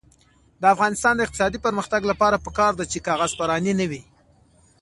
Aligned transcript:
د 0.61 0.63
افغانستان 0.73 1.13
د 1.15 1.21
اقتصادي 1.25 1.59
پرمختګ 1.65 2.01
لپاره 2.11 2.43
پکار 2.45 2.71
ده 2.79 2.85
چې 2.91 3.03
کاغذ 3.07 3.31
پراني 3.39 3.73
نه 3.79 3.85
وي. 3.91 4.01